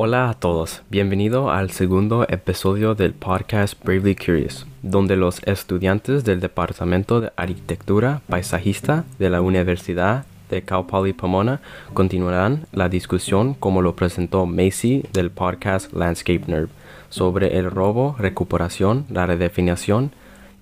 [0.00, 6.38] Hola a todos, bienvenido al segundo episodio del podcast Bravely Curious, donde los estudiantes del
[6.38, 11.60] Departamento de Arquitectura Paisajista de la Universidad de Cal Poly Pomona
[11.94, 16.68] continuarán la discusión como lo presentó Macy del podcast Landscape Nerd
[17.10, 20.12] sobre el robo, recuperación, la redefinición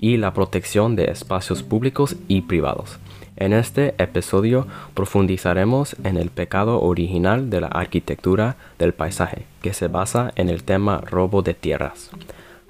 [0.00, 2.98] y la protección de espacios públicos y privados.
[3.36, 9.88] En este episodio profundizaremos en el pecado original de la arquitectura del paisaje, que se
[9.88, 12.10] basa en el tema robo de tierras.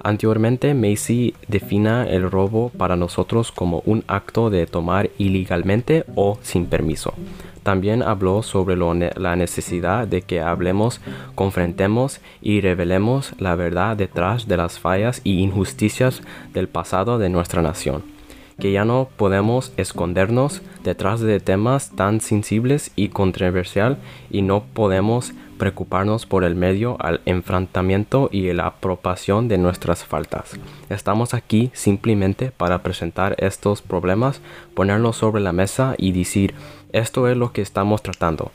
[0.03, 6.67] Anteriormente, Macy defina el robo para nosotros como un acto de tomar ilegalmente o sin
[6.67, 7.15] permiso.
[7.63, 11.01] También habló sobre la necesidad de que hablemos,
[11.37, 16.23] confrontemos y revelemos la verdad detrás de las fallas y injusticias
[16.53, 18.16] del pasado de nuestra nación
[18.59, 23.99] que ya no podemos escondernos detrás de temas tan sensibles y controversial
[24.31, 30.59] y no podemos preocuparnos por el medio al enfrentamiento y la apropiación de nuestras faltas.
[30.91, 34.41] Estamos aquí simplemente para presentar estos problemas,
[34.75, 36.55] ponerlos sobre la mesa y decir
[36.93, 38.53] esto es lo que estamos tratando.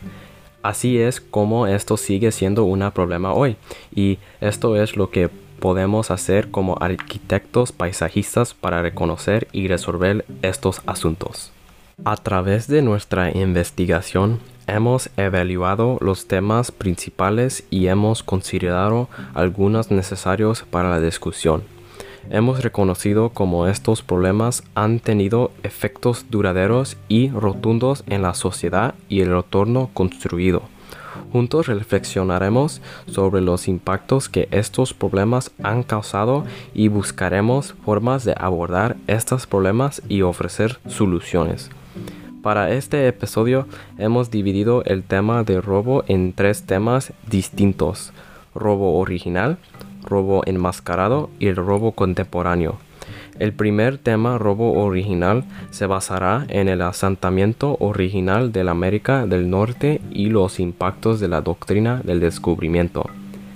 [0.63, 3.55] Así es como esto sigue siendo un problema hoy
[3.95, 5.29] y esto es lo que
[5.61, 11.51] podemos hacer como arquitectos paisajistas para reconocer y resolver estos asuntos.
[12.03, 20.65] A través de nuestra investigación hemos evaluado los temas principales y hemos considerado algunos necesarios
[20.69, 21.63] para la discusión.
[22.31, 29.21] Hemos reconocido cómo estos problemas han tenido efectos duraderos y rotundos en la sociedad y
[29.21, 30.63] el retorno construido.
[31.31, 38.97] Juntos reflexionaremos sobre los impactos que estos problemas han causado y buscaremos formas de abordar
[39.07, 41.69] estos problemas y ofrecer soluciones.
[42.41, 43.67] Para este episodio
[43.99, 48.13] hemos dividido el tema de robo en tres temas distintos.
[48.55, 49.57] Robo original,
[50.03, 52.77] robo enmascarado y el robo contemporáneo.
[53.41, 59.49] El primer tema robo original se basará en el asentamiento original de la América del
[59.49, 63.09] Norte y los impactos de la doctrina del descubrimiento.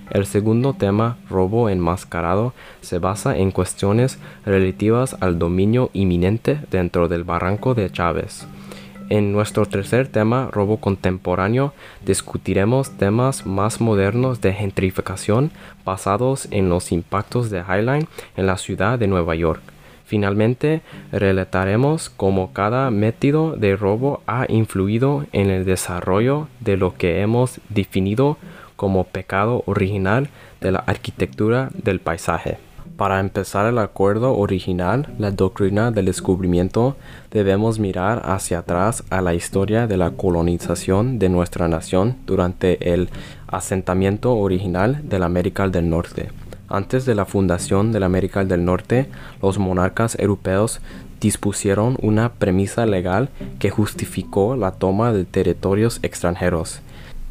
[0.09, 7.24] El segundo tema, robo enmascarado, se basa en cuestiones relativas al dominio inminente dentro del
[7.24, 8.47] barranco de Chávez.
[9.09, 15.51] En nuestro tercer tema, robo contemporáneo, discutiremos temas más modernos de gentrificación
[15.85, 19.75] basados en los impactos de Highline en la ciudad de Nueva York.
[20.06, 27.22] Finalmente, relataremos cómo cada método de robo ha influido en el desarrollo de lo que
[27.22, 28.38] hemos definido
[28.76, 30.30] como pecado original
[30.62, 32.58] de la arquitectura del paisaje.
[32.98, 36.96] Para empezar el acuerdo original, la doctrina del descubrimiento,
[37.30, 43.10] debemos mirar hacia atrás a la historia de la colonización de nuestra nación durante el
[43.48, 46.30] asentamiento original de la América del Norte.
[46.68, 49.08] Antes de la fundación de la América del Norte,
[49.42, 50.81] los monarcas europeos
[51.22, 56.81] dispusieron una premisa legal que justificó la toma de territorios extranjeros.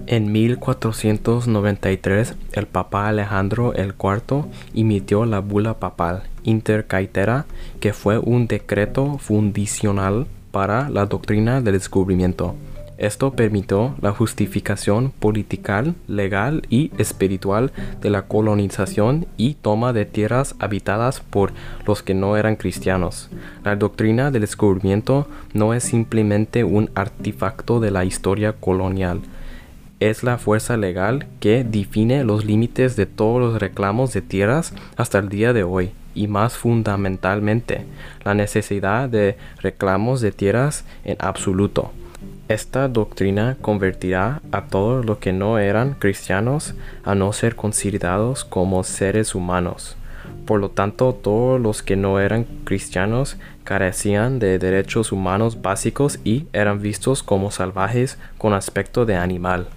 [0.06, 4.44] En 1493, el Papa Alejandro IV
[4.74, 7.46] emitió la bula papal Intercaetera,
[7.80, 12.54] que fue un decreto fundicional para la doctrina del descubrimiento.
[12.96, 20.54] Esto permitió la justificación política, legal y espiritual de la colonización y toma de tierras
[20.60, 21.52] habitadas por
[21.86, 23.30] los que no eran cristianos.
[23.64, 29.22] La doctrina del descubrimiento no es simplemente un artefacto de la historia colonial,
[30.00, 35.18] es la fuerza legal que define los límites de todos los reclamos de tierras hasta
[35.18, 37.86] el día de hoy y más fundamentalmente
[38.24, 41.92] la necesidad de reclamos de tierras en absoluto.
[42.46, 48.84] Esta doctrina convertirá a todos los que no eran cristianos a no ser considerados como
[48.84, 49.96] seres humanos.
[50.44, 56.46] Por lo tanto, todos los que no eran cristianos carecían de derechos humanos básicos y
[56.52, 59.68] eran vistos como salvajes con aspecto de animal.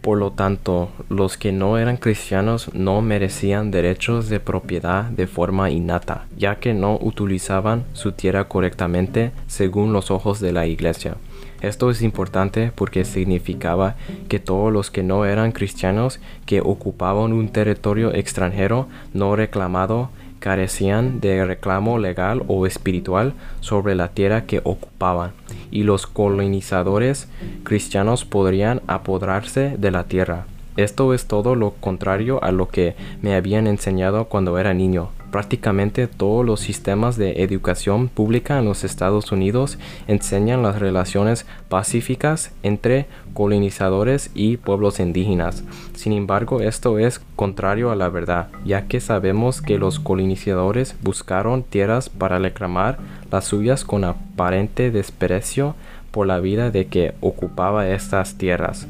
[0.00, 5.70] Por lo tanto, los que no eran cristianos no merecían derechos de propiedad de forma
[5.70, 11.16] innata, ya que no utilizaban su tierra correctamente según los ojos de la iglesia.
[11.60, 13.96] Esto es importante porque significaba
[14.28, 21.20] que todos los que no eran cristianos que ocupaban un territorio extranjero no reclamado carecían
[21.20, 25.32] de reclamo legal o espiritual sobre la tierra que ocupaban,
[25.70, 27.28] y los colonizadores
[27.62, 30.46] cristianos podrían apoderarse de la tierra.
[30.76, 35.10] Esto es todo lo contrario a lo que me habían enseñado cuando era niño.
[35.30, 39.78] Prácticamente todos los sistemas de educación pública en los Estados Unidos
[40.08, 45.62] enseñan las relaciones pacíficas entre colonizadores y pueblos indígenas.
[45.94, 51.62] Sin embargo, esto es contrario a la verdad, ya que sabemos que los colonizadores buscaron
[51.62, 52.98] tierras para reclamar
[53.30, 55.76] las suyas con aparente desprecio
[56.10, 58.88] por la vida de que ocupaba estas tierras.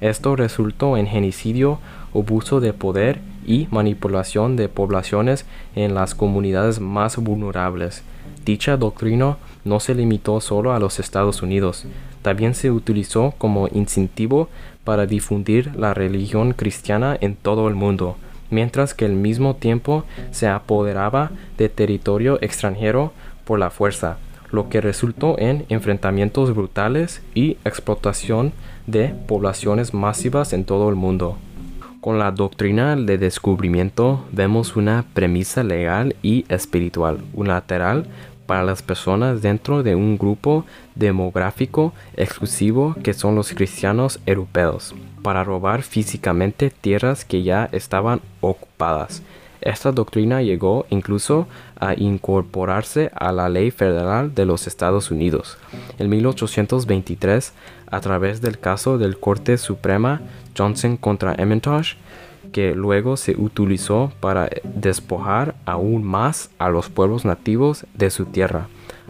[0.00, 1.78] Esto resultó en genocidio,
[2.14, 8.02] abuso de poder y manipulación de poblaciones en las comunidades más vulnerables.
[8.44, 11.86] Dicha doctrina no se limitó solo a los Estados Unidos,
[12.22, 14.48] también se utilizó como incentivo
[14.84, 18.16] para difundir la religión cristiana en todo el mundo,
[18.50, 23.12] mientras que al mismo tiempo se apoderaba de territorio extranjero
[23.44, 24.18] por la fuerza,
[24.50, 28.52] lo que resultó en enfrentamientos brutales y explotación
[28.86, 31.36] de poblaciones masivas en todo el mundo.
[32.04, 38.04] Con la doctrina de descubrimiento vemos una premisa legal y espiritual unilateral
[38.44, 45.44] para las personas dentro de un grupo demográfico exclusivo que son los cristianos europeos, para
[45.44, 49.22] robar físicamente tierras que ya estaban ocupadas.
[49.60, 51.46] Esta doctrina llegó incluso
[51.78, 55.58] a incorporarse a la ley federal de los Estados Unidos.
[55.98, 57.52] En 1823,
[57.90, 60.20] a través del caso del Corte Suprema
[60.56, 61.94] Johnson contra Emmentosh,
[62.52, 68.68] que luego se utilizó para despojar aún más a los pueblos nativos de su tierra.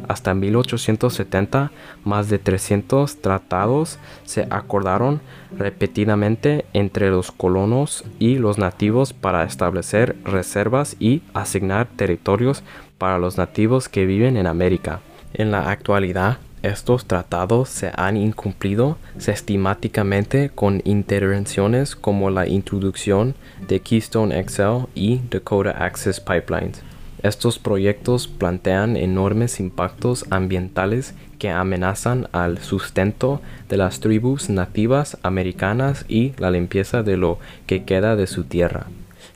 [0.08, 1.70] Hasta 1870,
[2.05, 5.20] más de 300 tratados se acordaron
[5.56, 12.62] repetidamente entre los colonos y los nativos para establecer reservas y asignar territorios
[12.99, 15.00] para los nativos que viven en América.
[15.32, 23.35] En la actualidad, estos tratados se han incumplido sistemáticamente con intervenciones como la introducción
[23.69, 26.82] de Keystone XL y Dakota Access Pipelines.
[27.25, 33.41] Estos proyectos plantean enormes impactos ambientales que amenazan al sustento
[33.71, 38.88] de las tribus nativas americanas y la limpieza de lo que queda de su tierra.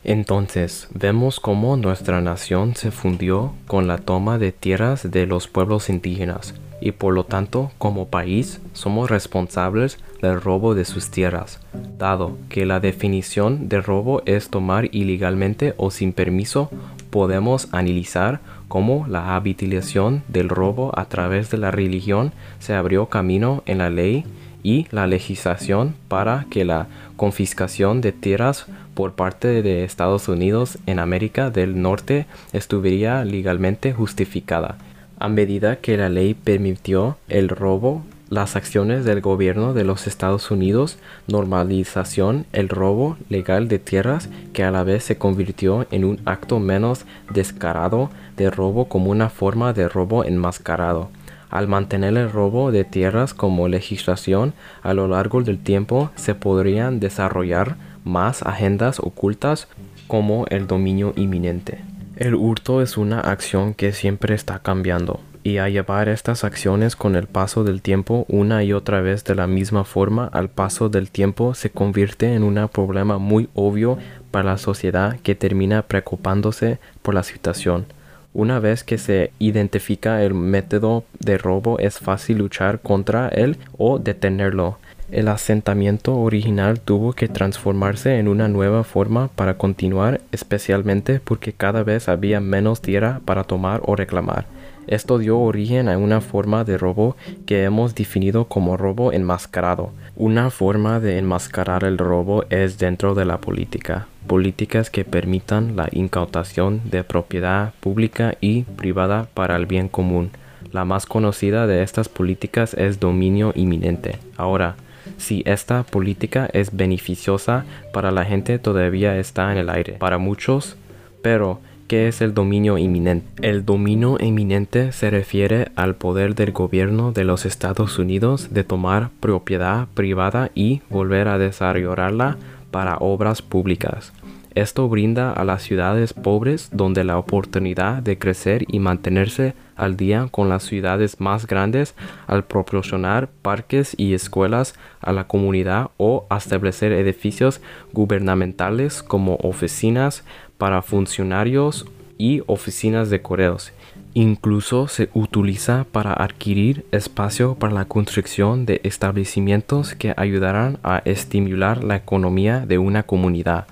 [0.05, 5.89] Entonces vemos cómo nuestra nación se fundió con la toma de tierras de los pueblos
[5.89, 11.59] indígenas, y por lo tanto como país somos responsables del robo de sus tierras,
[11.99, 16.71] dado que la definición de robo es tomar ilegalmente o sin permiso,
[17.11, 23.63] podemos analizar cómo la habitación del robo a través de la religión se abrió camino
[23.67, 24.25] en la ley
[24.63, 30.99] y la legislación para que la confiscación de tierras por parte de Estados Unidos en
[30.99, 34.77] América del Norte estuviera legalmente justificada.
[35.19, 40.51] A medida que la ley permitió el robo, las acciones del gobierno de los Estados
[40.51, 40.99] Unidos
[41.29, 46.59] normalización el robo legal de tierras que a la vez se convirtió en un acto
[46.59, 51.09] menos descarado de robo como una forma de robo enmascarado.
[51.51, 54.53] Al mantener el robo de tierras como legislación
[54.83, 59.69] a lo largo del tiempo se podrían desarrollar más agendas ocultas
[60.07, 61.81] como el dominio inminente.
[62.17, 67.17] El hurto es una acción que siempre está cambiando, y a llevar estas acciones con
[67.17, 71.11] el paso del tiempo una y otra vez de la misma forma al paso del
[71.11, 73.99] tiempo se convierte en un problema muy obvio
[74.31, 77.87] para la sociedad que termina preocupándose por la situación.
[78.35, 83.99] Una vez que se identifica el método de robo es fácil luchar contra él o
[83.99, 84.79] detenerlo
[85.11, 91.83] el asentamiento original tuvo que transformarse en una nueva forma para continuar, especialmente porque cada
[91.83, 94.45] vez había menos tierra para tomar o reclamar.
[94.89, 97.15] Esto dio origen a una forma de robo
[97.45, 99.93] que hemos definido como robo enmascarado.
[100.17, 104.07] Una forma de enmascarar el robo es dentro de la política.
[104.27, 110.31] Políticas que permitan la incautación de propiedad pública y privada para el bien común.
[110.73, 114.19] La más conocida de estas políticas es dominio inminente.
[114.39, 114.77] Ahora,
[115.19, 120.77] si esta política es beneficiosa para la gente todavía está en el aire para muchos,
[121.23, 123.27] pero ¿qué es el dominio inminente?
[123.49, 129.11] El dominio inminente se refiere al poder del gobierno de los Estados Unidos de tomar
[129.21, 132.37] propiedad privada y volver a desarrollarla
[132.71, 134.13] para obras públicas.
[134.55, 140.27] Esto brinda a las ciudades pobres donde la oportunidad de crecer y mantenerse al día
[140.31, 141.95] con las ciudades más grandes
[142.27, 147.61] al proporcionar parques y escuelas a la comunidad o establecer edificios
[147.93, 150.25] gubernamentales como oficinas
[150.59, 151.87] para funcionarios
[152.19, 153.73] y oficinas de correos.
[154.15, 161.85] Incluso se utiliza para adquirir espacio para la construcción de establecimientos que ayudarán a estimular
[161.85, 163.67] la economía de una comunidad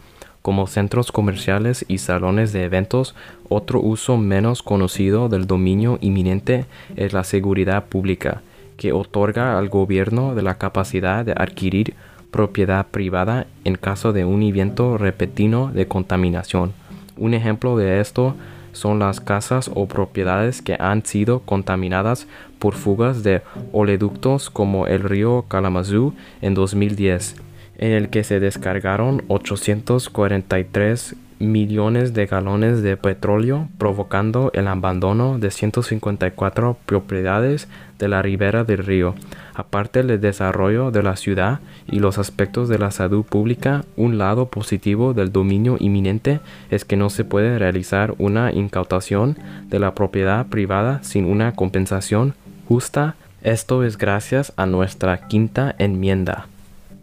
[0.47, 3.17] como centros comerciales y salones de eventos
[3.49, 8.43] Otro uso menos conocido del dominio inminente es la seguridad pública,
[8.77, 11.95] que otorga al gobierno la capacidad de adquirir
[12.37, 16.75] propiedad privada en caso de un evento repentino de contaminación.
[17.17, 18.37] Un ejemplo de esto
[18.73, 22.27] son las casas o propiedades que han sido contaminadas
[22.59, 23.41] por fugas de
[23.73, 26.13] oleoductos como el río Kalamazoo
[26.43, 27.37] en 2010,
[27.79, 35.51] en el que se descargaron 843 millones de galones de petróleo, provocando el abandono de
[35.51, 37.67] 154 propiedades
[37.99, 39.15] de la ribera del río.
[39.57, 44.49] Aparte del desarrollo de la ciudad y los aspectos de la salud pública, un lado
[44.51, 49.39] positivo del dominio inminente es que no se puede realizar una incautación
[49.71, 52.35] de la propiedad privada sin una compensación
[52.69, 53.15] justa.
[53.43, 56.49] Esto es gracias a nuestra quinta enmienda.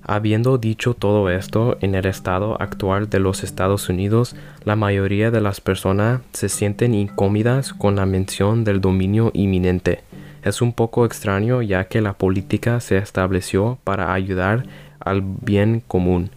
[0.03, 5.41] Habiendo dicho todo esto, en el estado actual de los Estados Unidos, la mayoría de
[5.41, 10.03] las personas se sienten incómodas con la mención del dominio inminente.
[10.43, 14.65] Es un poco extraño ya que la política se estableció para ayudar
[15.00, 16.31] al bien común.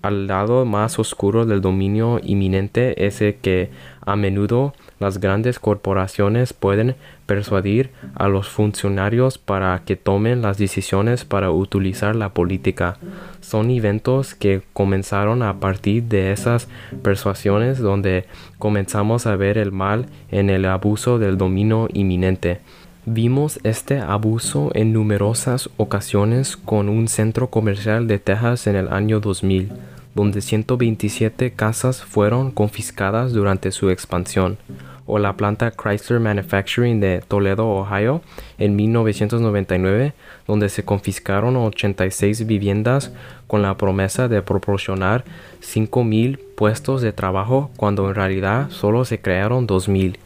[0.00, 6.96] Al lado más oscuro del dominio inminente es que a menudo las grandes corporaciones pueden
[7.26, 12.96] persuadir a los funcionarios para que tomen las decisiones para utilizar la política.
[13.42, 16.66] Son eventos que comenzaron a partir de esas
[17.02, 18.24] persuasiones donde
[18.58, 22.60] comenzamos a ver el mal en el abuso del dominio inminente.
[23.06, 29.20] Vimos este abuso en numerosas ocasiones con un centro comercial de Texas en el año
[29.20, 29.72] 2000
[30.14, 34.58] donde 127 casas fueron confiscadas durante su expansión
[35.06, 38.22] o la planta Chrysler Manufacturing de Toledo, Ohio,
[38.58, 40.12] en 1999,
[40.46, 43.12] donde se confiscaron 86 viviendas
[43.48, 45.24] con la promesa de proporcionar
[45.62, 50.16] 5.000 puestos de trabajo cuando en realidad solo se crearon 2.000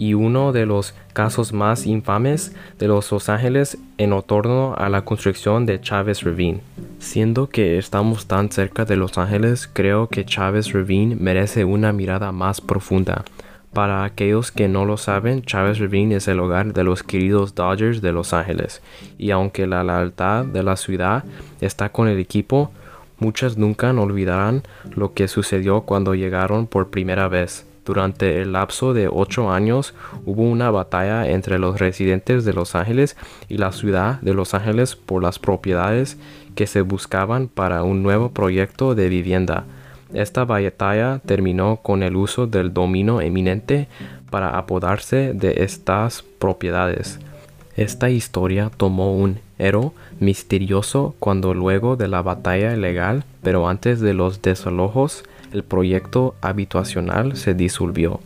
[0.00, 5.02] y uno de los casos más infames de los Los Ángeles en torno a la
[5.02, 6.62] construcción de Chávez Ravine.
[6.98, 12.32] Siendo que estamos tan cerca de Los Ángeles, creo que Chávez Ravine merece una mirada
[12.32, 13.26] más profunda.
[13.74, 18.00] Para aquellos que no lo saben, Chávez Ravine es el hogar de los queridos Dodgers
[18.00, 18.80] de Los Ángeles,
[19.18, 21.24] y aunque la lealtad de la ciudad
[21.60, 22.70] está con el equipo,
[23.18, 24.62] muchas nunca olvidarán
[24.96, 27.66] lo que sucedió cuando llegaron por primera vez.
[27.90, 29.94] Durante el lapso de ocho años
[30.24, 33.16] hubo una batalla entre los residentes de Los Ángeles
[33.48, 36.16] y la ciudad de Los Ángeles por las propiedades
[36.54, 39.64] que se buscaban para un nuevo proyecto de vivienda.
[40.14, 43.88] Esta batalla terminó con el uso del dominio eminente
[44.30, 47.18] para apodarse de estas propiedades.
[47.76, 54.14] Esta historia tomó un héroe misterioso cuando luego de la batalla legal, pero antes de
[54.14, 58.20] los desalojos, el proyecto habitacional se disolvió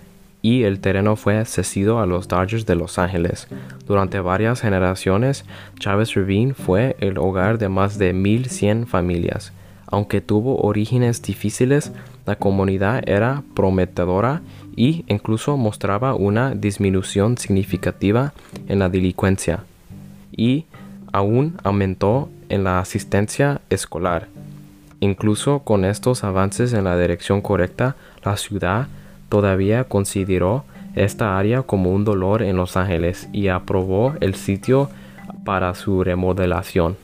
[0.45, 3.49] y el terreno fue cedido a los Dodgers de Los Ángeles.
[3.87, 5.47] Durante varias generaciones,
[5.79, 9.55] Chávez Ravine fue el hogar de más de 1100 familias.
[9.87, 11.93] Aunque tuvo orígenes difíciles,
[12.27, 14.43] la comunidad era prometedora
[14.77, 18.35] y incluso mostraba una disminución significativa
[18.69, 19.65] en la delincuencia
[20.31, 20.67] y
[21.11, 24.29] aún aumentó en la asistencia escolar.
[25.05, 27.95] Incluso con estos avances en la dirección correcta,
[28.25, 28.87] la ciudad
[29.29, 34.89] todavía consideró esta área como un dolor en Los Ángeles y aprobó el sitio
[35.45, 36.97] para su remodelación.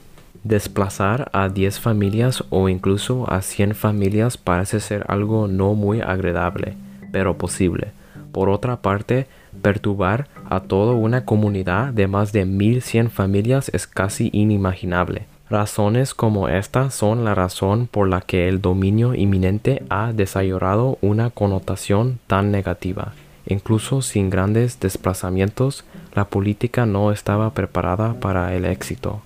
[0.45, 6.77] Desplazar a 10 familias o incluso a 100 familias parece ser algo no muy agradable,
[7.13, 7.93] pero posible.
[8.33, 9.27] Por otra parte,
[9.61, 15.27] perturbar a toda una comunidad de más de 1100 familias es casi inimaginable.
[15.51, 21.31] Razones como esta son la razón por la que el dominio inminente ha desarrollado una
[21.31, 23.15] connotación tan negativa.
[23.47, 29.23] Incluso sin grandes desplazamientos, la política no estaba preparada para el éxito.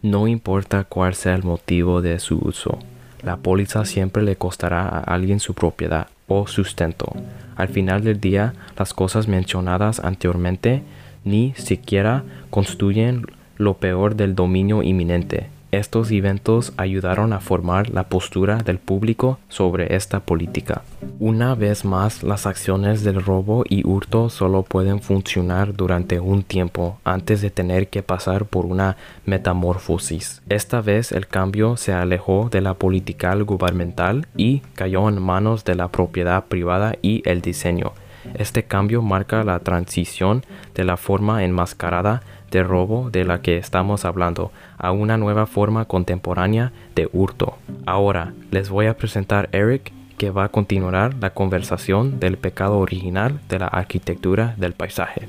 [0.00, 2.78] No importa cuál sea el motivo de su uso,
[3.22, 7.12] la póliza siempre le costará a alguien su propiedad o sustento.
[7.56, 10.82] Al final del día, las cosas mencionadas anteriormente
[11.22, 13.26] ni siquiera constituyen
[13.60, 15.50] lo peor del dominio inminente.
[15.70, 20.82] Estos eventos ayudaron a formar la postura del público sobre esta política.
[21.20, 26.98] Una vez más, las acciones del robo y hurto solo pueden funcionar durante un tiempo
[27.04, 30.42] antes de tener que pasar por una metamorfosis.
[30.48, 35.76] Esta vez el cambio se alejó de la política gubernamental y cayó en manos de
[35.76, 37.92] la propiedad privada y el diseño.
[38.34, 44.04] Este cambio marca la transición de la forma enmascarada de robo de la que estamos
[44.04, 47.56] hablando a una nueva forma contemporánea de hurto.
[47.86, 53.40] Ahora les voy a presentar Eric que va a continuar la conversación del pecado original
[53.48, 55.28] de la arquitectura del paisaje.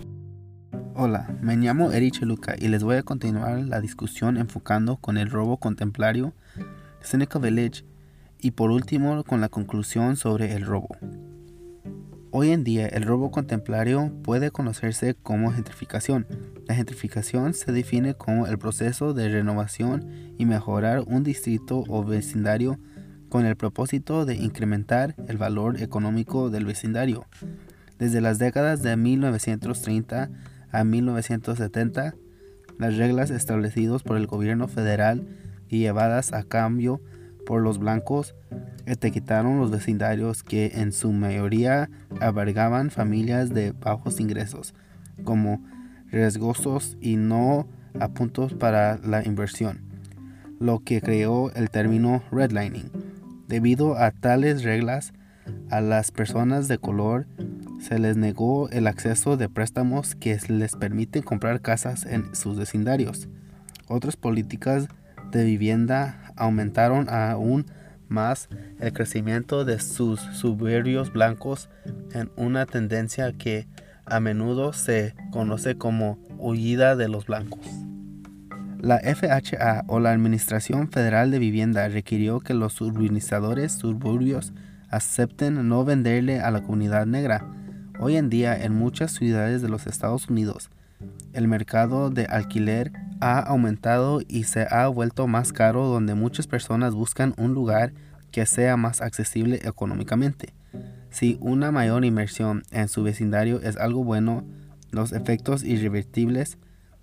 [0.96, 5.30] Hola, me llamo Eri Cheluca y les voy a continuar la discusión enfocando con el
[5.30, 6.34] robo contemplario,
[7.00, 7.86] Seneca Village
[8.38, 10.90] y por último con la conclusión sobre el robo.
[12.34, 16.26] Hoy en día el robo contemplario puede conocerse como gentrificación.
[16.66, 22.80] La gentrificación se define como el proceso de renovación y mejorar un distrito o vecindario
[23.28, 27.26] con el propósito de incrementar el valor económico del vecindario.
[28.00, 30.30] Desde las décadas de 1930
[30.72, 32.16] a 1970,
[32.78, 35.28] las reglas establecidas por el gobierno federal
[35.68, 37.02] y llevadas a cambio
[37.46, 38.36] por los blancos
[38.86, 44.74] etiquetaron los vecindarios que en su mayoría albergaban familias de bajos ingresos
[45.24, 45.64] como
[46.12, 47.68] riesgosos y no
[48.00, 49.82] a puntos para la inversión,
[50.60, 52.92] lo que creó el término redlining.
[53.48, 55.14] Debido a tales reglas,
[55.70, 57.28] a las personas de color
[57.80, 63.28] se les negó el acceso de préstamos que les permiten comprar casas en sus vecindarios.
[63.88, 64.88] Otras políticas
[65.32, 67.66] de vivienda aumentaron aún
[68.08, 71.70] más el crecimiento de sus suburbios blancos
[72.14, 73.68] en una tendencia que
[74.06, 77.66] a menudo se conoce como huida de los blancos.
[78.80, 84.54] La FHA o la Administración Federal de Vivienda requirió que los urbanizadores suburbios
[84.90, 87.46] acepten no venderle a la comunidad negra
[88.04, 90.72] Hoy en día en muchas ciudades de los Estados Unidos,
[91.34, 96.94] el mercado de alquiler ha aumentado y se ha vuelto más caro donde muchas personas
[96.94, 97.94] buscan un lugar
[98.32, 100.54] que sea más accesible económicamente.
[101.10, 104.44] Si una mayor inversión en su vecindario es algo bueno,
[104.92, 106.58] los efectos irrevertibles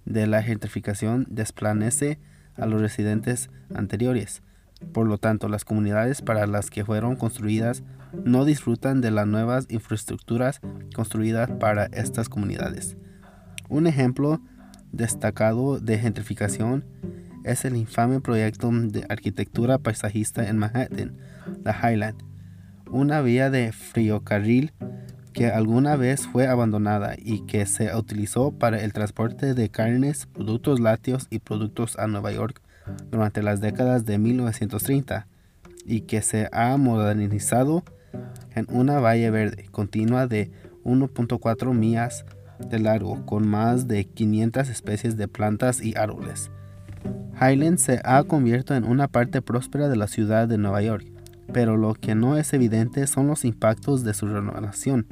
[0.05, 2.19] de la gentrificación desplanece
[2.57, 4.43] a los residentes anteriores.
[4.93, 7.83] Por lo tanto, las comunidades para las que fueron construidas
[8.25, 10.61] no disfrutan de las nuevas infraestructuras
[10.95, 12.97] construidas para estas comunidades.
[13.69, 14.41] Un ejemplo
[14.93, 16.85] destacado de gentrificación
[17.45, 21.17] es el infame proyecto de arquitectura paisajista en Manhattan,
[21.65, 22.23] la Highland,
[22.91, 24.73] una vía de friocarril
[25.33, 30.81] que alguna vez fue abandonada y que se utilizó para el transporte de carnes, productos
[30.81, 32.61] lácteos y productos a Nueva York
[33.11, 35.27] durante las décadas de 1930
[35.85, 37.85] y que se ha modernizado
[38.55, 40.51] en una valle verde continua de
[40.85, 42.25] 1.4 millas
[42.59, 46.51] de largo con más de 500 especies de plantas y árboles.
[47.41, 51.07] Highland se ha convertido en una parte próspera de la ciudad de Nueva York,
[51.53, 55.07] pero lo que no es evidente son los impactos de su renovación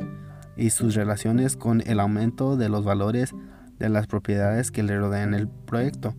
[0.57, 3.35] y sus relaciones con el aumento de los valores
[3.79, 6.15] de las propiedades que le rodean el proyecto.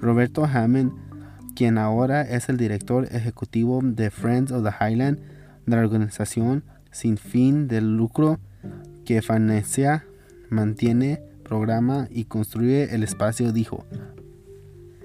[0.00, 0.92] Roberto Hammond,
[1.54, 5.20] quien ahora es el director ejecutivo de Friends of the Highland,
[5.66, 8.38] la organización sin fin de lucro
[9.04, 10.04] que financia,
[10.56, 13.84] mantiene, programa y construye el espacio, dijo,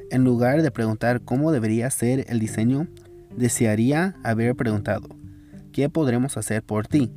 [0.10, 2.88] en lugar de preguntar cómo debería ser el diseño,
[3.36, 5.10] desearía haber preguntado,
[5.72, 7.12] ¿qué podremos hacer por ti?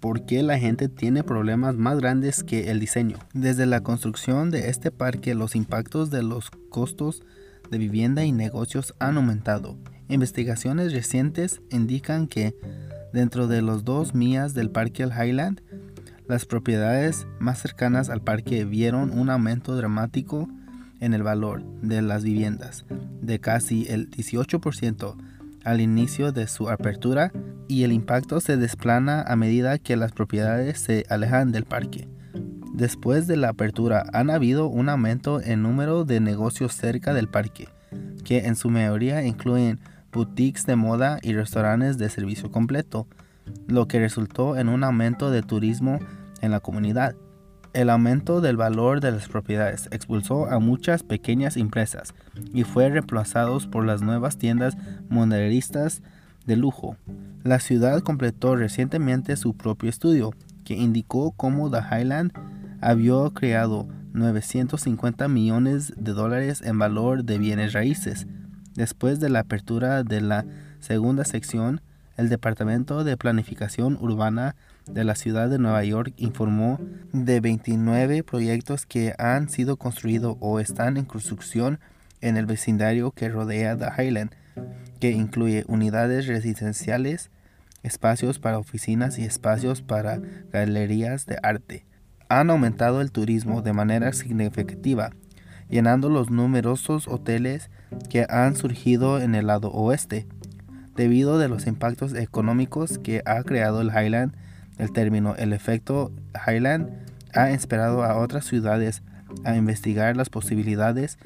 [0.00, 3.18] ¿Por qué la gente tiene problemas más grandes que el diseño?
[3.34, 7.22] Desde la construcción de este parque, los impactos de los costos
[7.70, 9.76] de vivienda y negocios han aumentado.
[10.08, 12.56] Investigaciones recientes indican que
[13.12, 15.60] dentro de los dos millas del Parque Highland,
[16.30, 20.48] las propiedades más cercanas al parque vieron un aumento dramático
[21.00, 22.84] en el valor de las viviendas,
[23.20, 25.16] de casi el 18%
[25.64, 27.32] al inicio de su apertura
[27.66, 32.06] y el impacto se desplana a medida que las propiedades se alejan del parque.
[32.72, 37.68] Después de la apertura han habido un aumento en número de negocios cerca del parque,
[38.24, 39.80] que en su mayoría incluyen
[40.12, 43.08] boutiques de moda y restaurantes de servicio completo,
[43.66, 45.98] lo que resultó en un aumento de turismo
[46.40, 47.14] en la comunidad.
[47.72, 52.14] El aumento del valor de las propiedades expulsó a muchas pequeñas empresas
[52.52, 54.76] y fue reemplazado por las nuevas tiendas
[55.08, 56.02] modernistas
[56.46, 56.96] de lujo.
[57.44, 60.32] La ciudad completó recientemente su propio estudio,
[60.64, 62.32] que indicó cómo The Highland
[62.80, 68.26] había creado 950 millones de dólares en valor de bienes raíces.
[68.74, 70.44] Después de la apertura de la
[70.80, 71.80] segunda sección,
[72.16, 74.56] el Departamento de Planificación Urbana
[74.92, 76.80] de la ciudad de Nueva York informó
[77.12, 81.80] de 29 proyectos que han sido construidos o están en construcción
[82.20, 84.32] en el vecindario que rodea The Highland,
[85.00, 87.30] que incluye unidades residenciales,
[87.82, 90.20] espacios para oficinas y espacios para
[90.52, 91.86] galerías de arte
[92.30, 95.10] han aumentado el turismo de manera significativa,
[95.68, 97.70] llenando los numerosos hoteles
[98.08, 100.28] que han surgido en el lado oeste.
[100.94, 104.36] Debido de los impactos económicos que ha creado el Highland,
[104.80, 106.10] el término el efecto
[106.46, 106.88] Highland
[107.34, 109.02] ha inspirado a otras ciudades
[109.44, 111.18] a investigar las posibilidades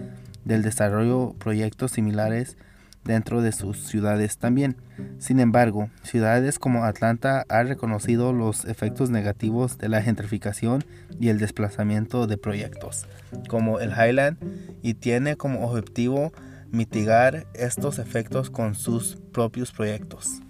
[0.44, 2.56] del desarrollo de proyectos similares
[3.04, 4.76] dentro de sus ciudades también.
[5.18, 10.84] Sin embargo, ciudades como Atlanta han reconocido los efectos negativos de la gentrificación
[11.20, 13.06] y el desplazamiento de proyectos,
[13.48, 14.38] como el Highland,
[14.82, 16.32] y tiene como objetivo
[16.70, 20.43] mitigar estos efectos con sus propios proyectos.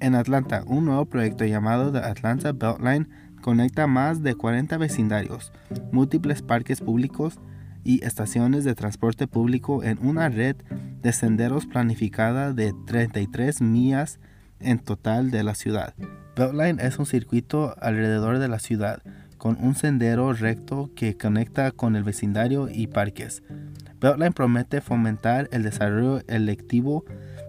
[0.00, 3.06] En Atlanta, un nuevo proyecto llamado The Atlanta Beltline
[3.42, 5.52] conecta más de 40 vecindarios,
[5.92, 7.38] múltiples parques públicos
[7.84, 10.56] y estaciones de transporte público en una red
[11.02, 14.20] de senderos planificada de 33 millas
[14.58, 15.94] en total de la ciudad.
[16.34, 19.02] Beltline es un circuito alrededor de la ciudad,
[19.36, 23.42] con un sendero recto que conecta con el vecindario y parques.
[24.00, 27.04] Beltline promete fomentar el desarrollo electivo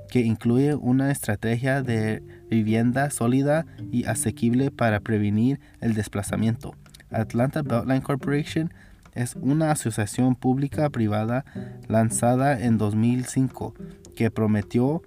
[0.10, 6.76] que incluye una estrategia de vivienda sólida y asequible para prevenir el desplazamiento.
[7.10, 8.74] Atlanta Beltline Corporation
[9.16, 11.46] es una asociación pública privada
[11.88, 13.74] lanzada en 2005
[14.16, 15.02] que prometió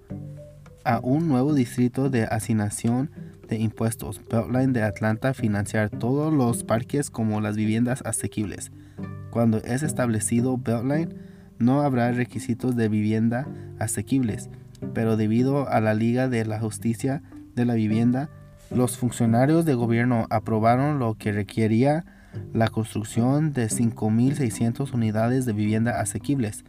[0.83, 3.09] a un nuevo distrito de asignación
[3.47, 8.71] de impuestos Beltline de Atlanta financiar todos los parques como las viviendas asequibles.
[9.29, 11.13] Cuando es establecido Beltline,
[11.59, 13.47] no habrá requisitos de vivienda
[13.79, 14.49] asequibles,
[14.93, 17.21] pero debido a la Liga de la Justicia
[17.55, 18.29] de la Vivienda,
[18.69, 22.05] los funcionarios de gobierno aprobaron lo que requería
[22.53, 26.65] la construcción de 5.600 unidades de vivienda asequibles.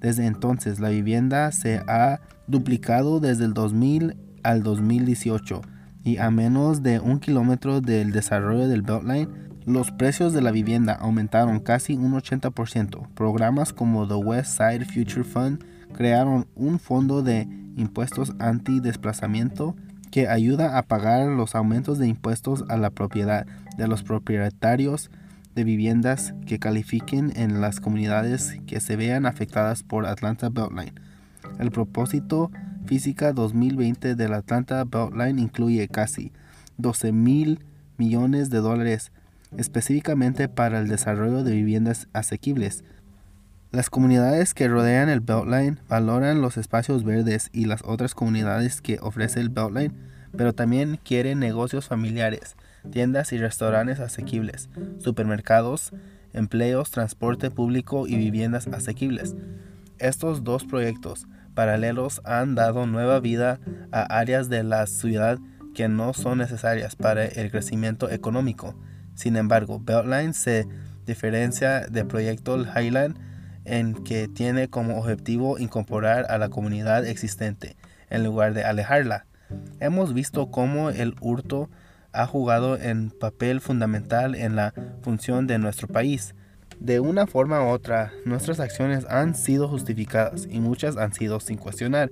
[0.00, 5.62] Desde entonces, la vivienda se ha duplicado desde el 2000 al 2018
[6.04, 9.28] y a menos de un kilómetro del desarrollo del Beltline,
[9.66, 13.08] los precios de la vivienda aumentaron casi un 80%.
[13.14, 19.76] Programas como The West Side Future Fund crearon un fondo de impuestos anti-desplazamiento
[20.10, 25.10] que ayuda a pagar los aumentos de impuestos a la propiedad de los propietarios
[25.54, 30.94] de viviendas que califiquen en las comunidades que se vean afectadas por Atlanta Beltline.
[31.58, 32.50] El propósito
[32.86, 36.32] física 2020 del Atlanta Beltline incluye casi
[36.76, 37.64] 12 mil
[37.96, 39.12] millones de dólares
[39.56, 42.84] específicamente para el desarrollo de viviendas asequibles.
[43.70, 48.98] Las comunidades que rodean el Beltline valoran los espacios verdes y las otras comunidades que
[49.00, 49.92] ofrece el Beltline,
[50.36, 52.56] pero también quieren negocios familiares,
[52.90, 55.92] tiendas y restaurantes asequibles, supermercados,
[56.32, 59.34] empleos, transporte público y viviendas asequibles.
[59.98, 63.60] Estos dos proyectos paralelos han dado nueva vida
[63.92, 65.38] a áreas de la ciudad
[65.74, 68.74] que no son necesarias para el crecimiento económico
[69.18, 70.68] sin embargo, Beltline se
[71.04, 73.18] diferencia del proyecto Highland
[73.68, 77.76] en que tiene como objetivo incorporar a la comunidad existente
[78.10, 79.26] en lugar de alejarla.
[79.80, 81.68] Hemos visto cómo el hurto
[82.12, 86.34] ha jugado un papel fundamental en la función de nuestro país.
[86.80, 91.58] De una forma u otra, nuestras acciones han sido justificadas y muchas han sido sin
[91.58, 92.10] cuestionar.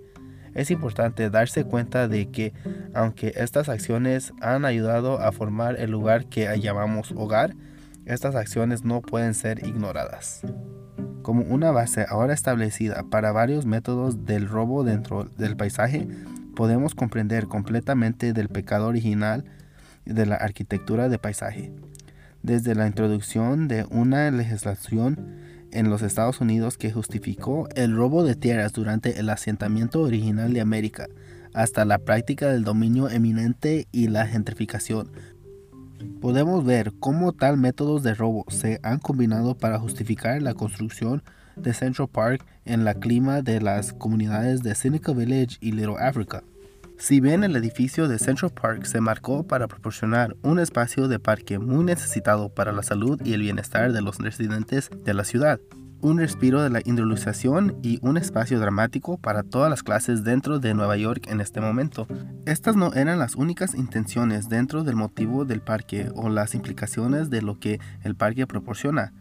[0.54, 2.52] Es importante darse cuenta de que
[2.94, 7.54] aunque estas acciones han ayudado a formar el lugar que llamamos hogar,
[8.06, 10.42] estas acciones no pueden ser ignoradas.
[11.26, 16.06] Como una base ahora establecida para varios métodos del robo dentro del paisaje,
[16.54, 19.44] podemos comprender completamente del pecado original
[20.04, 21.72] de la arquitectura de paisaje.
[22.44, 25.18] Desde la introducción de una legislación
[25.72, 30.60] en los Estados Unidos que justificó el robo de tierras durante el asentamiento original de
[30.60, 31.08] América,
[31.54, 35.10] hasta la práctica del dominio eminente y la gentrificación.
[36.20, 41.22] Podemos ver cómo tal métodos de robo se han combinado para justificar la construcción
[41.56, 46.42] de Central Park en la clima de las comunidades de Seneca Village y Little Africa.
[46.98, 51.58] Si bien el edificio de Central Park se marcó para proporcionar un espacio de parque
[51.58, 55.60] muy necesitado para la salud y el bienestar de los residentes de la ciudad,
[56.06, 60.72] un respiro de la industrialización y un espacio dramático para todas las clases dentro de
[60.72, 62.06] Nueva York en este momento.
[62.46, 67.42] Estas no eran las únicas intenciones dentro del motivo del parque o las implicaciones de
[67.42, 69.12] lo que el parque proporciona.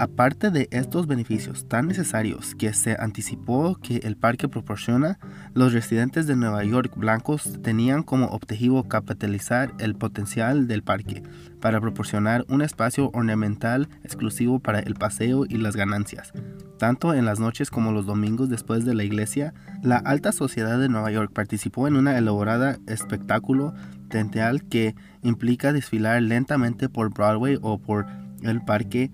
[0.00, 5.18] Aparte de estos beneficios tan necesarios que se anticipó que el parque proporciona,
[5.52, 11.22] los residentes de Nueva York blancos tenían como objetivo capitalizar el potencial del parque
[11.60, 16.32] para proporcionar un espacio ornamental exclusivo para el paseo y las ganancias.
[16.78, 20.88] Tanto en las noches como los domingos después de la iglesia, la alta sociedad de
[20.88, 23.74] Nueva York participó en una elaborada espectáculo
[24.08, 28.06] tenteal que implica desfilar lentamente por Broadway o por
[28.42, 29.10] el parque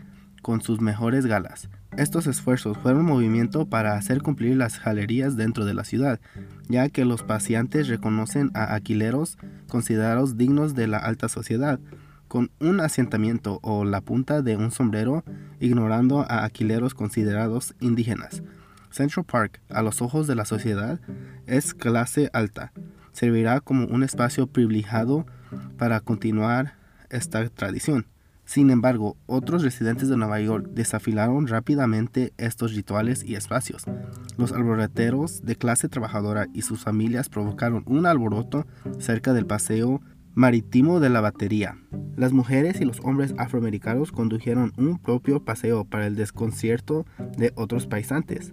[0.47, 1.69] con sus mejores galas.
[1.97, 6.21] Estos esfuerzos fueron un movimiento para hacer cumplir las galerías dentro de la ciudad,
[6.69, 11.81] ya que los paseantes reconocen a alquileros considerados dignos de la alta sociedad,
[12.29, 15.25] con un asentamiento o la punta de un sombrero,
[15.59, 18.45] ignorando a alquileros considerados indígenas.
[18.93, 21.01] Central Park, a los ojos de la sociedad,
[21.49, 22.71] es clase alta.
[23.11, 25.27] Servirá como un espacio privilegiado
[25.77, 26.75] para continuar
[27.11, 28.07] esta tradición.
[28.47, 33.85] Sin embargo, otros residentes de Nueva York desafilaron rápidamente estos rituales y espacios.
[34.39, 38.65] Los alboroteros de clase trabajadora y sus familias provocaron un alboroto
[38.99, 40.01] cerca del paseo
[40.35, 41.77] marítimo de la batería.
[42.17, 47.05] Las mujeres y los hombres afroamericanos condujeron un propio paseo para el desconcierto
[47.37, 48.53] de otros paisantes.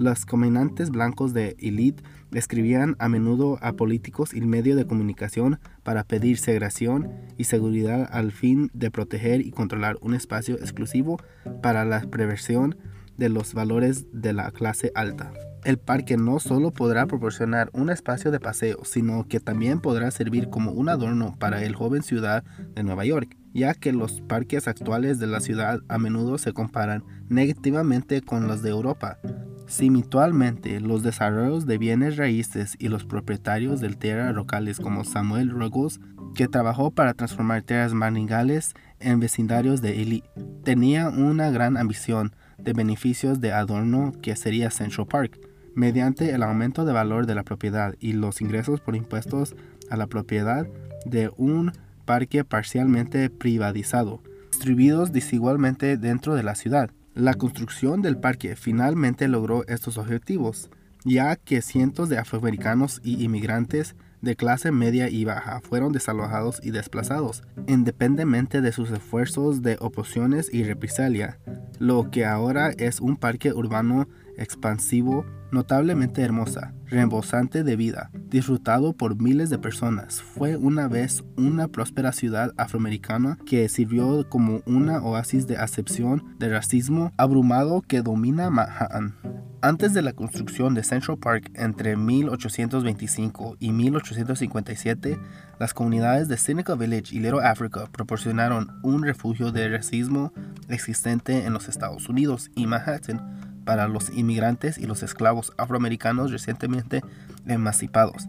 [0.00, 6.04] Los caminantes blancos de élite escribían a menudo a políticos y medios de comunicación para
[6.04, 11.18] pedir segregación y seguridad al fin de proteger y controlar un espacio exclusivo
[11.62, 12.78] para la prevención
[13.18, 15.34] de los valores de la clase alta.
[15.62, 20.48] El parque no solo podrá proporcionar un espacio de paseo, sino que también podrá servir
[20.48, 22.44] como un adorno para el joven ciudad
[22.74, 27.04] de Nueva York, ya que los parques actuales de la ciudad a menudo se comparan
[27.28, 29.18] negativamente con los de Europa.
[29.66, 36.00] Simitualmente, los desarrollos de bienes raíces y los propietarios de tierras locales como Samuel Ruggles,
[36.34, 40.24] que trabajó para transformar tierras manigales en vecindarios de Eli,
[40.64, 45.49] tenía una gran ambición de beneficios de adorno que sería Central Park,
[45.80, 49.56] mediante el aumento de valor de la propiedad y los ingresos por impuestos
[49.88, 50.66] a la propiedad
[51.06, 51.72] de un
[52.04, 56.90] parque parcialmente privatizado, distribuidos desigualmente dentro de la ciudad.
[57.14, 60.68] La construcción del parque finalmente logró estos objetivos,
[61.06, 66.72] ya que cientos de afroamericanos y inmigrantes de clase media y baja fueron desalojados y
[66.72, 71.38] desplazados, independientemente de sus esfuerzos de oposiciones y represalia,
[71.78, 79.20] lo que ahora es un parque urbano expansivo, notablemente hermosa, rebosante de vida, disfrutado por
[79.20, 80.22] miles de personas.
[80.22, 86.48] Fue una vez una próspera ciudad afroamericana que sirvió como una oasis de acepción de
[86.48, 89.14] racismo abrumado que domina Manhattan.
[89.62, 95.18] Antes de la construcción de Central Park entre 1825 y 1857,
[95.58, 100.32] las comunidades de Seneca Village y Little Africa proporcionaron un refugio de racismo
[100.70, 107.02] existente en los Estados Unidos y Manhattan para los inmigrantes y los esclavos afroamericanos recientemente
[107.46, 108.28] emancipados.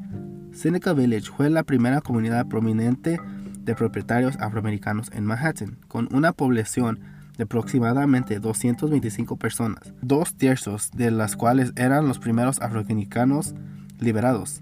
[0.54, 3.20] Seneca Village fue la primera comunidad prominente
[3.64, 7.00] de propietarios afroamericanos en Manhattan, con una población
[7.38, 13.56] de aproximadamente 225 personas, dos tercios de las cuales eran los primeros afroamericanos
[14.00, 14.62] liberados.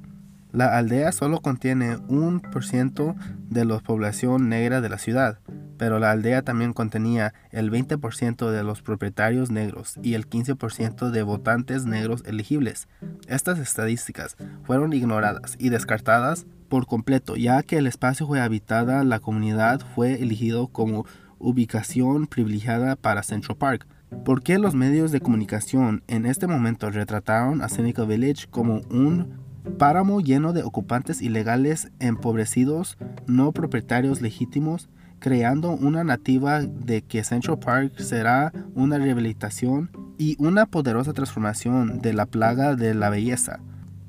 [0.51, 3.15] La aldea solo contiene un por ciento
[3.49, 5.39] de la población negra de la ciudad,
[5.79, 11.23] pero la aldea también contenía el 20% de los propietarios negros y el 15% de
[11.23, 12.89] votantes negros elegibles.
[13.27, 19.21] Estas estadísticas fueron ignoradas y descartadas por completo, ya que el espacio fue habitada, la
[19.21, 21.05] comunidad fue elegido como
[21.39, 23.87] ubicación privilegiada para Central Park.
[24.25, 29.39] ¿Por qué los medios de comunicación en este momento retrataron a Seneca Village como un
[29.77, 34.89] páramo lleno de ocupantes ilegales empobrecidos, no propietarios legítimos,
[35.19, 42.13] creando una nativa de que Central Park será una rehabilitación y una poderosa transformación de
[42.13, 43.59] la plaga de la belleza.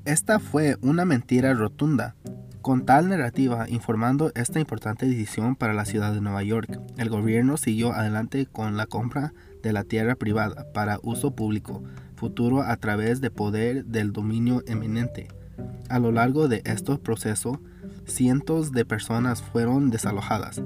[0.04, 2.14] Esta fue una mentira rotunda.
[2.62, 7.56] Con tal narrativa informando esta importante decisión para la ciudad de Nueva York, el gobierno
[7.56, 11.82] siguió adelante con la compra de la tierra privada para uso público
[12.16, 15.28] futuro a través de poder del dominio eminente.
[15.88, 17.60] A lo largo de este proceso,
[18.04, 20.60] cientos de personas fueron desalojadas,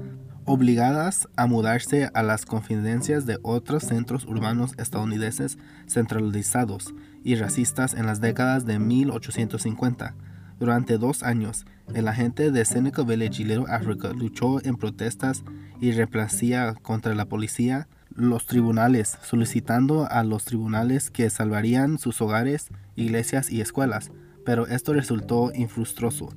[0.45, 8.05] obligadas a mudarse a las confidencias de otros centros urbanos estadounidenses centralizados y racistas en
[8.05, 10.15] las décadas de 1850.
[10.59, 15.43] Durante dos años, el agente de Seneca Village y Little Africa luchó en protestas
[15.81, 22.69] y replacía contra la policía los tribunales, solicitando a los tribunales que salvarían sus hogares,
[22.95, 24.11] iglesias y escuelas
[24.45, 26.29] pero esto resultó infructuoso,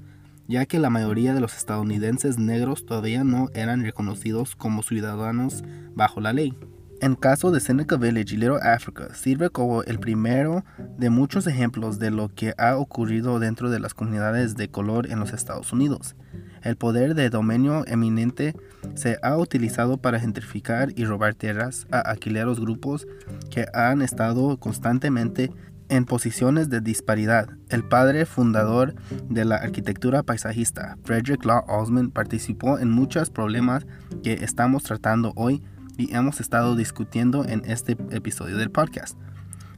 [0.48, 5.62] ya que la mayoría de los estadounidenses negros todavía no eran reconocidos como ciudadanos
[5.94, 6.56] bajo la ley.
[7.00, 10.64] En caso de Seneca Village y Little Africa, sirve como el primero
[10.96, 15.20] de muchos ejemplos de lo que ha ocurrido dentro de las comunidades de color en
[15.20, 16.16] los Estados Unidos.
[16.62, 18.56] El poder de dominio eminente
[18.94, 23.06] se ha utilizado para gentrificar y robar tierras a alquileros grupos
[23.48, 25.52] que han estado constantemente
[25.88, 27.48] en posiciones de disparidad.
[27.68, 28.94] El padre fundador
[29.28, 33.86] de la arquitectura paisajista, Frederick Law Osman, participó en muchos problemas
[34.22, 35.62] que estamos tratando hoy
[35.96, 39.18] y hemos estado discutiendo en este episodio del podcast.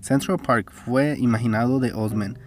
[0.01, 2.38] Central Park fue imaginado de Osman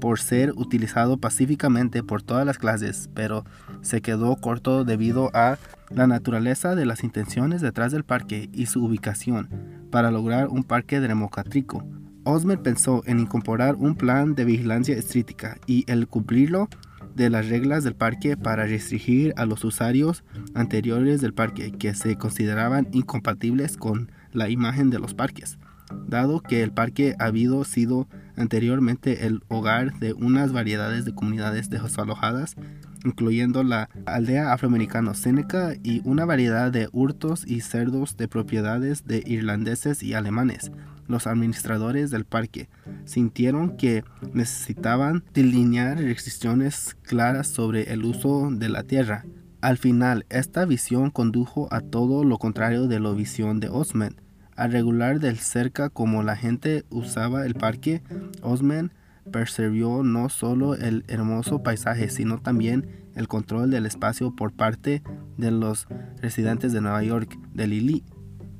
[0.00, 3.44] por ser utilizado pacíficamente por todas las clases, pero
[3.80, 5.58] se quedó corto debido a
[5.90, 9.48] la naturaleza de las intenciones detrás del parque y su ubicación
[9.90, 11.84] para lograr un parque democrático.
[12.24, 16.68] Osmer pensó en incorporar un plan de vigilancia estricta y el cumplirlo
[17.14, 22.16] de las reglas del parque para restringir a los usuarios anteriores del parque que se
[22.16, 25.58] consideraban incompatibles con la imagen de los parques
[26.06, 31.70] dado que el parque ha habido sido anteriormente el hogar de unas variedades de comunidades
[31.70, 32.56] desalojadas,
[33.04, 39.22] incluyendo la aldea afroamericana Seneca y una variedad de hurtos y cerdos de propiedades de
[39.26, 40.72] irlandeses y alemanes.
[41.08, 42.68] Los administradores del parque
[43.04, 49.24] sintieron que necesitaban delinear restricciones claras sobre el uso de la tierra.
[49.60, 54.16] Al final, esta visión condujo a todo lo contrario de la visión de Osman,
[54.56, 58.02] al regular del cerca como la gente usaba el parque,
[58.42, 58.92] Osman
[59.30, 65.02] percibió no solo el hermoso paisaje, sino también el control del espacio por parte
[65.36, 65.86] de los
[66.20, 68.04] residentes de Nueva York, de Lili.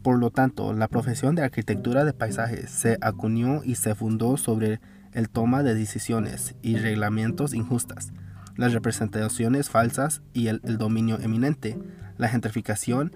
[0.02, 4.80] Por lo tanto, la profesión de arquitectura de paisaje se acuñó y se fundó sobre
[5.12, 8.12] el toma de decisiones y reglamentos injustas,
[8.56, 11.78] las representaciones falsas y el dominio eminente,
[12.18, 13.12] la gentrificación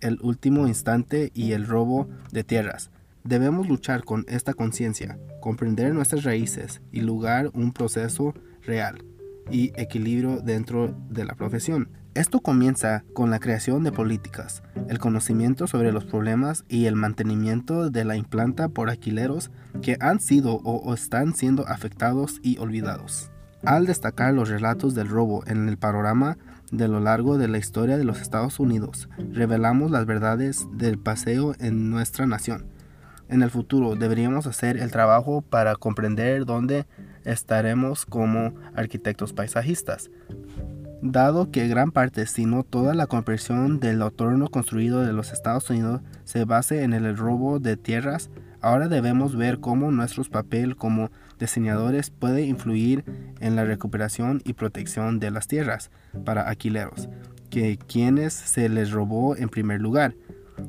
[0.00, 2.90] el último instante y el robo de tierras.
[3.26, 9.04] Debemos luchar con esta conciencia, comprender nuestras raíces y lugar un proceso real
[9.50, 11.88] y equilibrio dentro de la profesión.
[12.14, 17.90] Esto comienza con la creación de políticas, el conocimiento sobre los problemas y el mantenimiento
[17.90, 19.50] de la implanta por alquileros
[19.82, 23.32] que han sido o están siendo afectados y olvidados.
[23.64, 26.38] Al destacar los relatos del robo en el panorama
[26.70, 31.56] de lo largo de la historia de los Estados Unidos, revelamos las verdades del paseo
[31.58, 32.75] en nuestra nación.
[33.28, 36.86] En el futuro deberíamos hacer el trabajo para comprender dónde
[37.24, 40.10] estaremos como arquitectos paisajistas,
[41.02, 45.68] dado que gran parte, si no toda la comprensión del entorno construido de los Estados
[45.70, 48.30] Unidos se base en el robo de tierras,
[48.66, 53.04] Ahora debemos ver cómo nuestro papel como diseñadores puede influir
[53.38, 55.92] en la recuperación y protección de las tierras
[56.24, 57.08] para alquileros,
[57.48, 60.14] que quienes se les robó en primer lugar.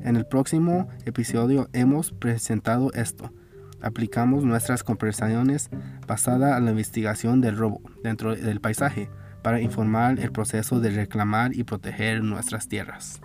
[0.02, 3.32] En el próximo episodio hemos presentado esto.
[3.80, 5.70] Aplicamos nuestras conversaciones
[6.06, 9.08] basadas a la investigación del robo dentro del paisaje
[9.42, 13.20] para informar el proceso de reclamar y proteger nuestras tierras.